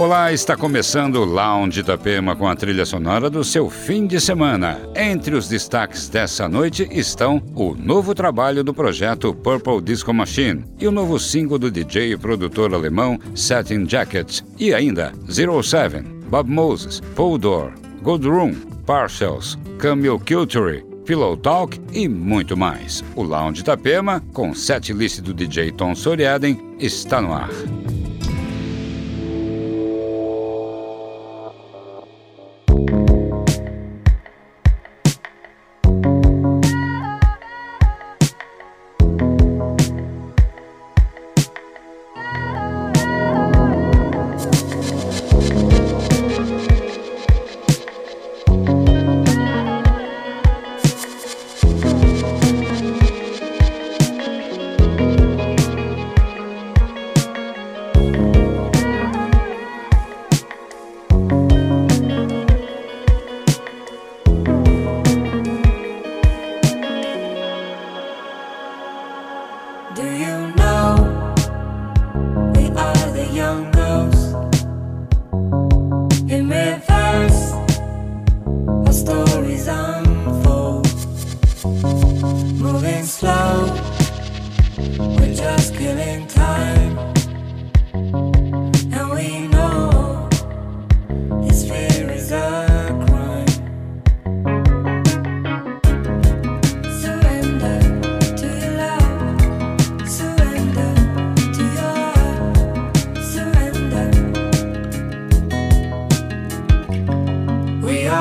Olá, 0.00 0.32
está 0.32 0.56
começando 0.56 1.16
o 1.16 1.26
Lounge 1.26 1.80
Itapema 1.80 2.34
com 2.34 2.48
a 2.48 2.56
trilha 2.56 2.86
sonora 2.86 3.28
do 3.28 3.44
seu 3.44 3.68
fim 3.68 4.06
de 4.06 4.18
semana. 4.18 4.80
Entre 4.96 5.34
os 5.34 5.46
destaques 5.46 6.08
dessa 6.08 6.48
noite 6.48 6.88
estão 6.90 7.42
o 7.54 7.74
novo 7.74 8.14
trabalho 8.14 8.64
do 8.64 8.72
projeto 8.72 9.34
Purple 9.34 9.82
Disco 9.82 10.14
Machine 10.14 10.64
e 10.78 10.86
o 10.86 10.90
novo 10.90 11.18
single 11.18 11.58
do 11.58 11.70
DJ 11.70 12.14
e 12.14 12.16
produtor 12.16 12.72
alemão 12.72 13.18
Satin 13.34 13.86
Jackets 13.86 14.42
e 14.58 14.72
ainda 14.72 15.12
Zero 15.30 15.62
Seven, 15.62 16.02
Bob 16.30 16.48
Moses, 16.48 17.00
Paul 17.14 17.36
Dor, 17.36 17.74
Good 18.02 18.26
Room, 18.26 18.54
Partials, 18.86 19.58
Camille 19.78 20.18
Culture, 20.20 20.82
Pillow 21.10 21.36
Talk 21.36 21.76
e 21.92 22.08
muito 22.08 22.56
mais. 22.56 23.02
O 23.16 23.24
Lounge 23.24 23.62
Itapema, 23.62 24.22
com 24.32 24.54
set 24.54 24.92
list 24.92 25.20
do 25.22 25.34
DJ 25.34 25.72
Tom 25.72 25.92
Soriaden, 25.92 26.56
está 26.78 27.20
no 27.20 27.32
ar. 27.32 27.50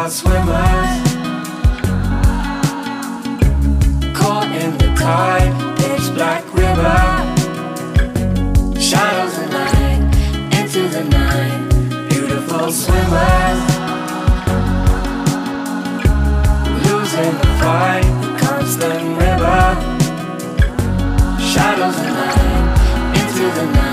not 0.09 0.15
swimmers. 0.15 1.03
Caught 4.17 4.51
in 4.55 4.77
the 4.77 4.93
tide, 4.97 5.77
pitch 5.77 6.13
black 6.15 6.43
river. 6.53 6.99
Shadows 8.79 9.37
of 9.37 9.53
light 9.53 10.01
into 10.57 10.87
the 10.87 11.03
night. 11.03 12.09
Beautiful 12.09 12.71
swimmers. 12.71 13.61
Losing 16.85 17.33
the 17.41 17.49
fight, 17.61 18.09
the 18.21 18.31
constant 18.45 19.03
river. 19.23 19.61
Shadows 21.53 21.97
of 21.97 22.11
light 22.19 23.19
into 23.19 23.45
the 23.55 23.65
night. 23.73 23.88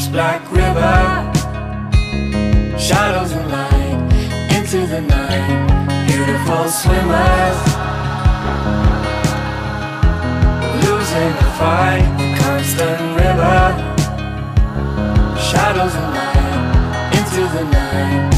pitch 0.00 0.12
black 0.12 0.42
river. 0.50 1.30
Shadows 2.78 3.32
and 3.32 3.50
light 3.50 4.56
into 4.56 4.86
the 4.86 5.00
night. 5.00 6.06
Beautiful 6.06 6.68
swimmers. 6.68 7.58
Losing 10.84 11.32
the 11.40 11.50
fight, 11.58 12.06
constant 12.38 13.00
river. 13.16 13.60
Shadows 15.38 15.94
and 15.94 16.14
light 16.14 17.14
into 17.18 17.42
the 17.56 17.64
night. 17.64 18.29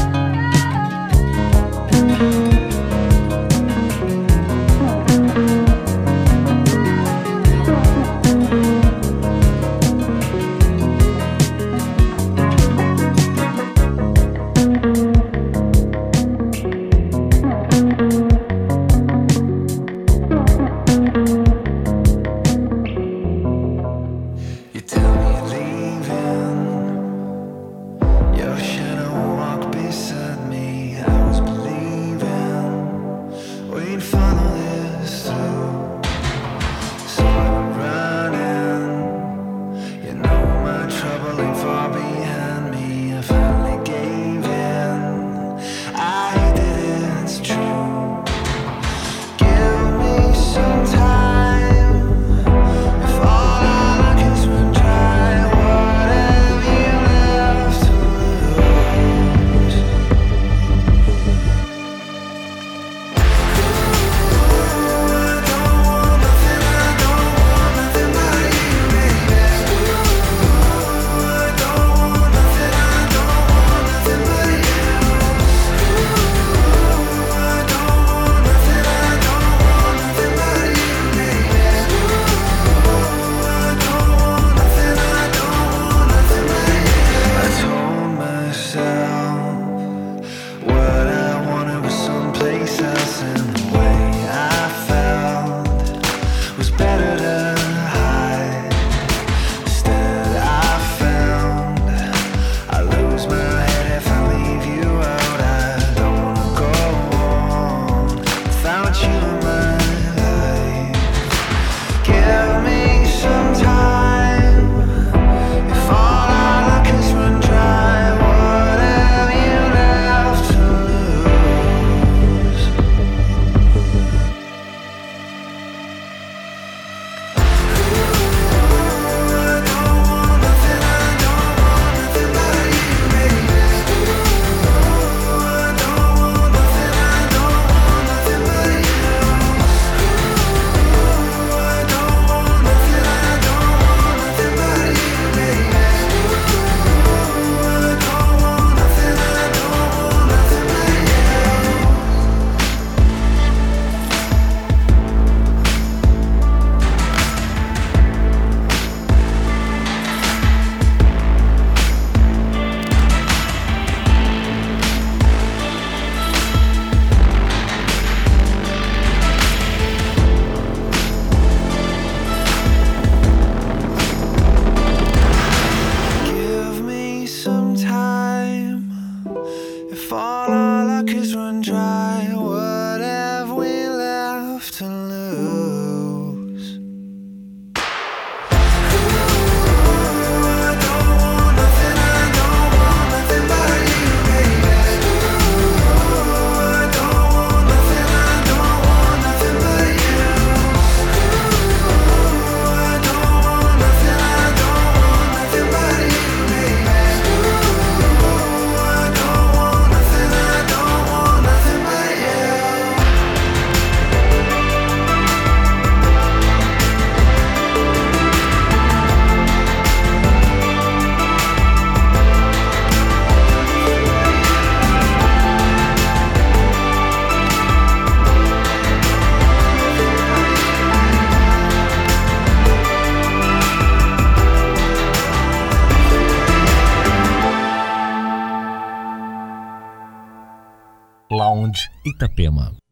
прямо 242.43 242.82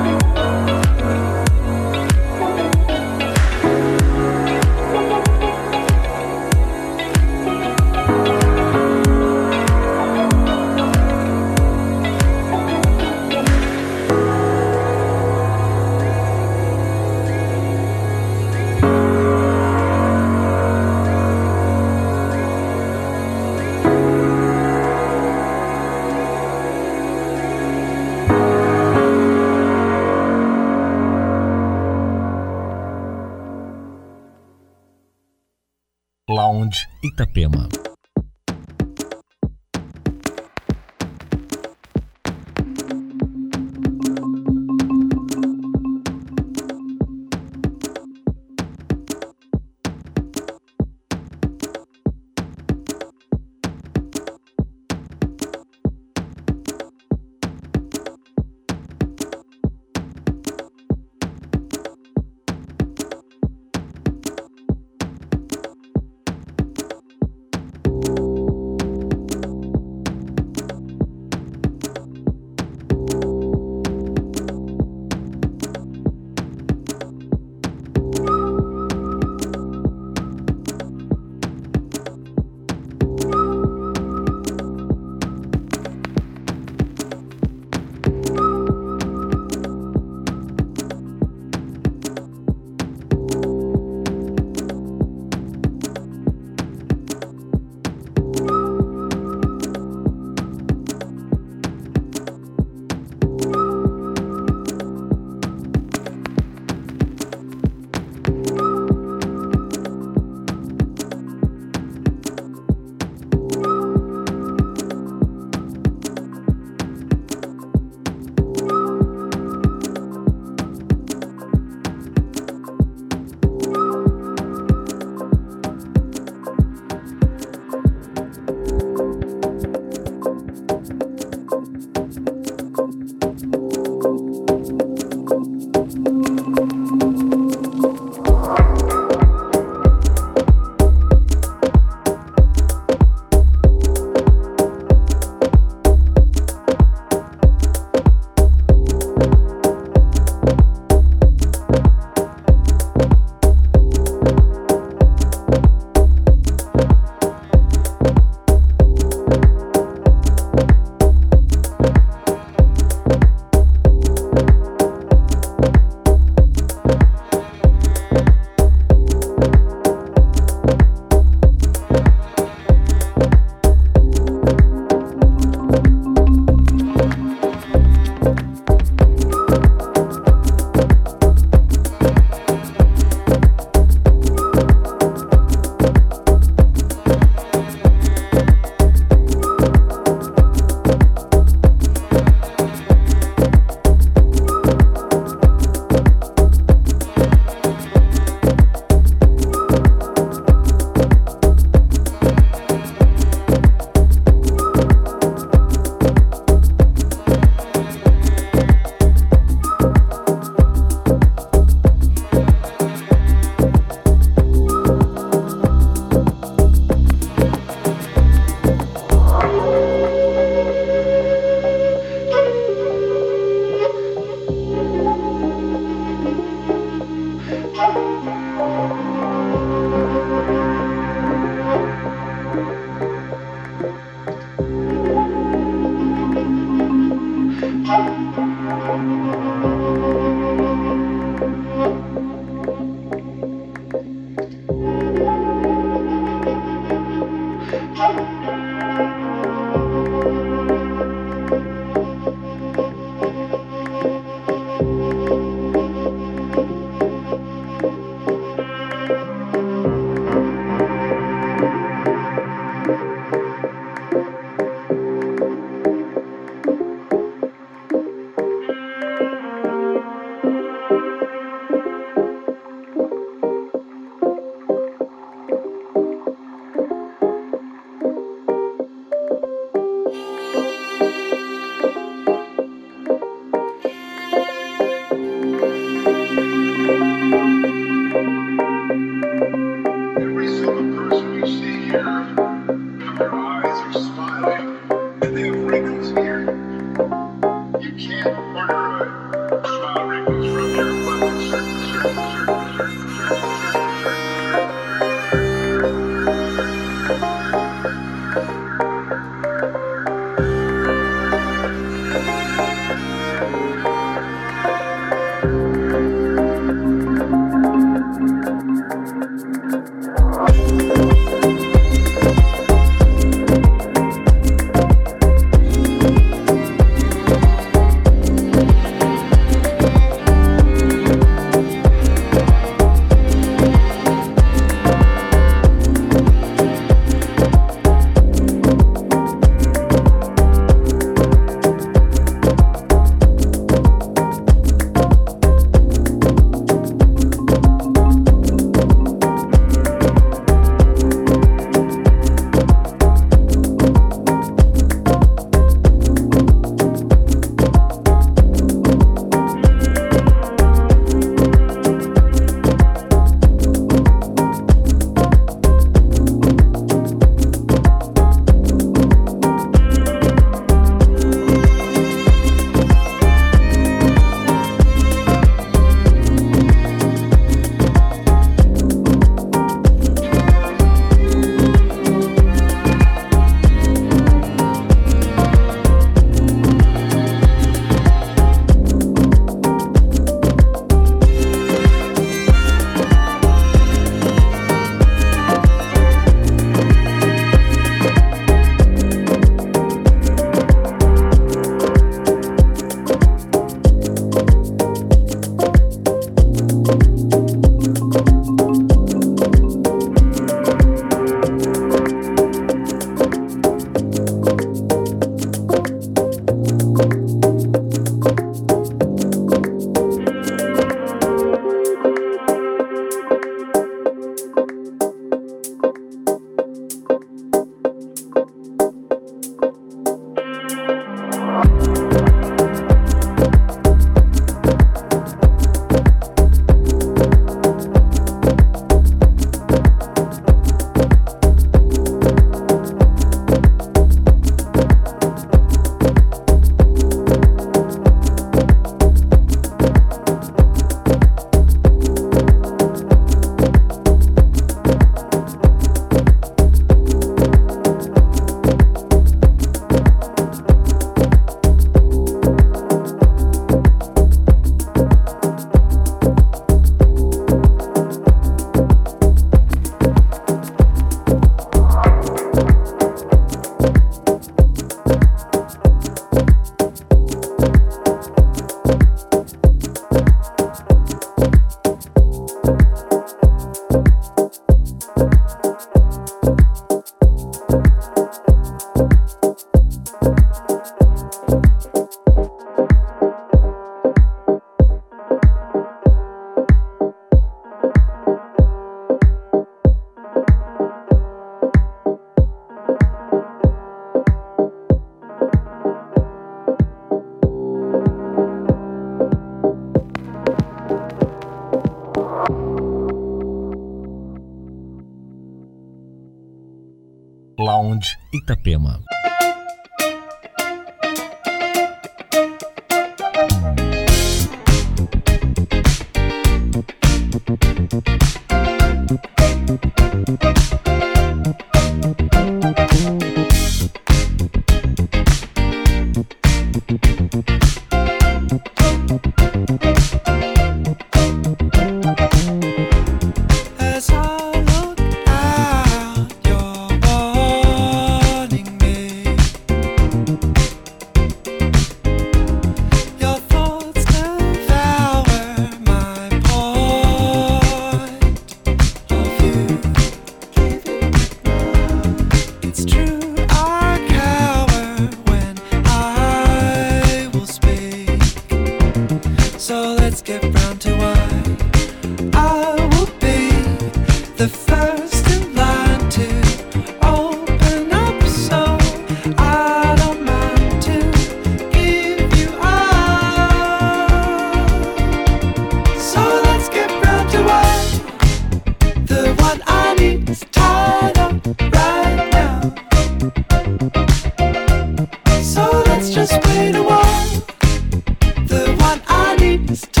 this 599.71 599.83
time. 599.83 600.00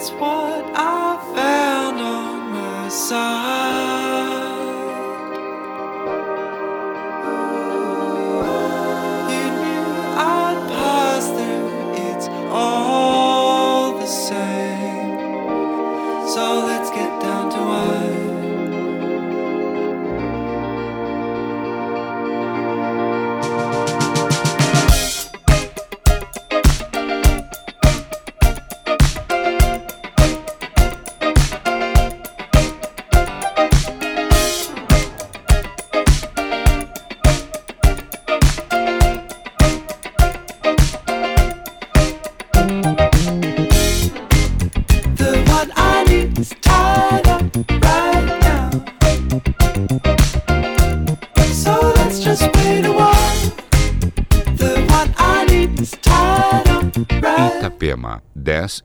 Itapema, 0.00 1.20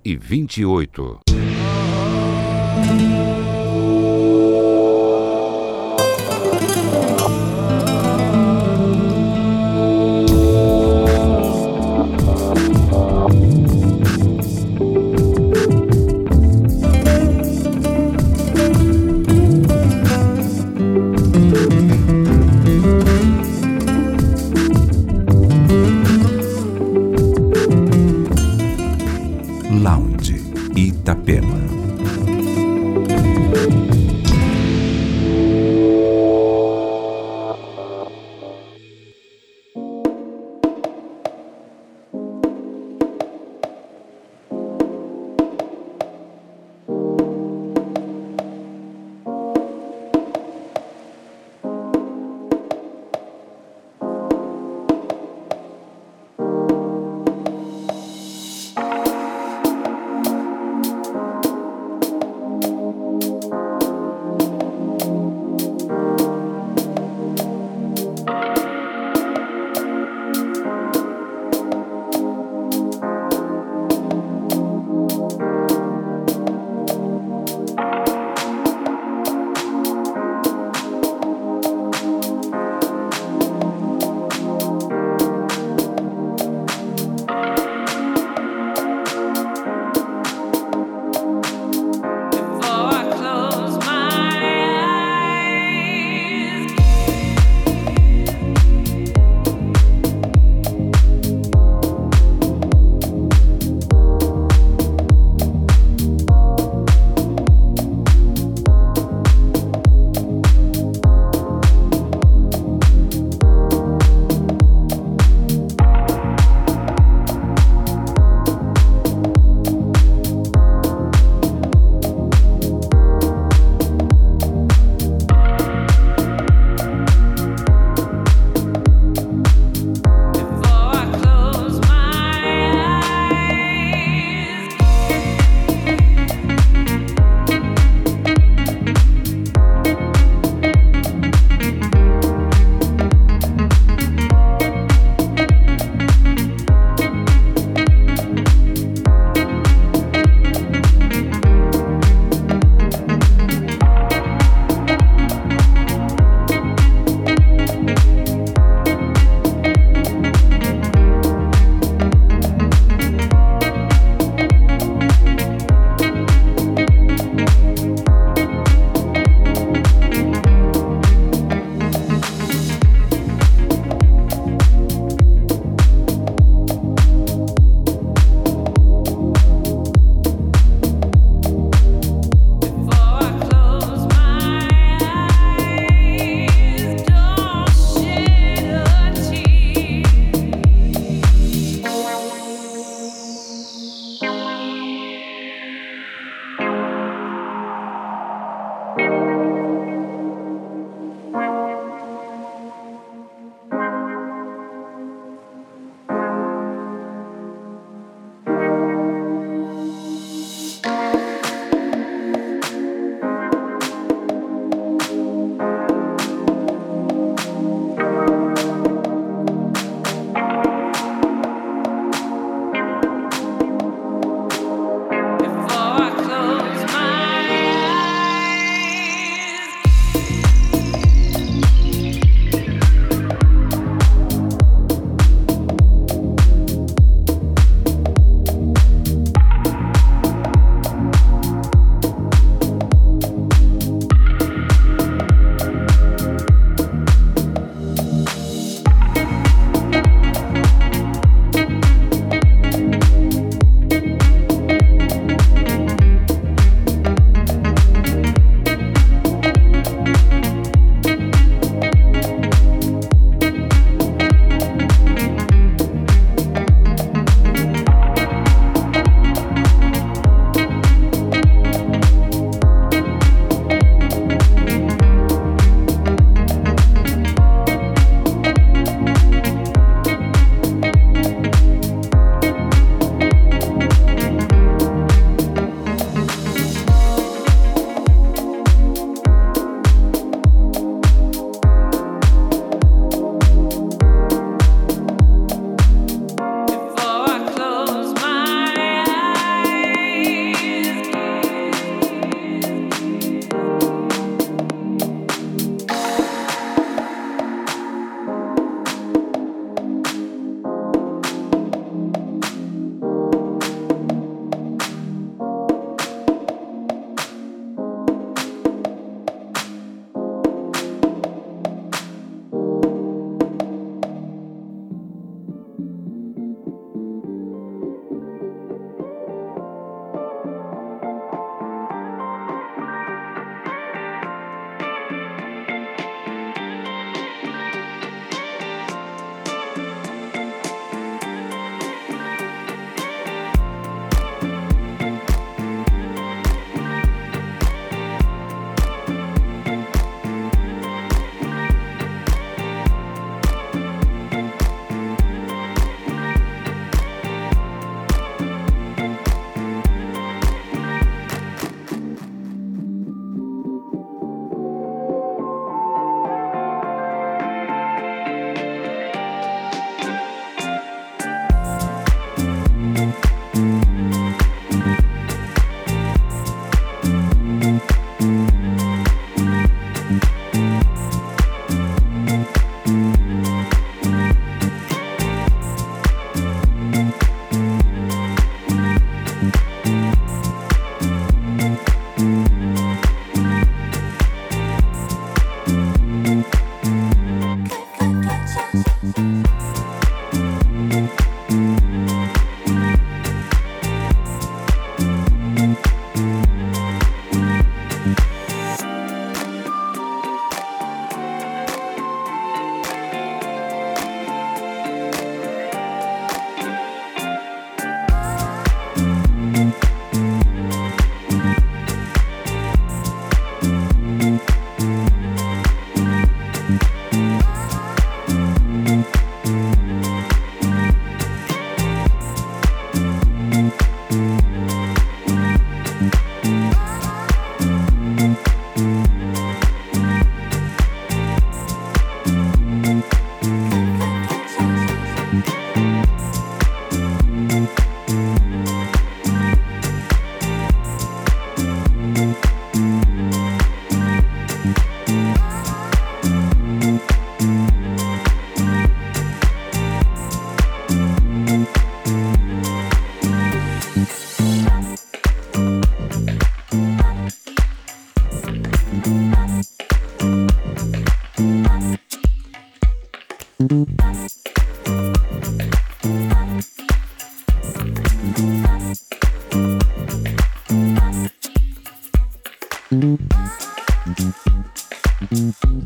e 0.05 0.15
28. 0.15 1.44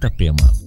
Itapema. 0.00 0.59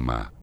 Itapema. 0.00 0.32